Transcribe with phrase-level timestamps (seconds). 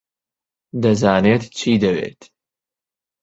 [0.83, 2.21] دەزانێت چی دەوێت.